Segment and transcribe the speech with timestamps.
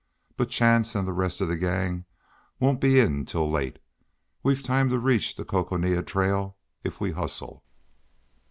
[0.35, 2.05] But Chance and the rest of the gang
[2.59, 3.77] won't be in till late.
[4.41, 7.63] We've time to reach the Coconina Trail, if we hustle."